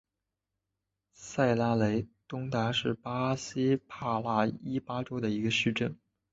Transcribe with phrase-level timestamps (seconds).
[1.13, 5.95] 塞拉雷东达是巴西帕拉伊巴州的一个市镇。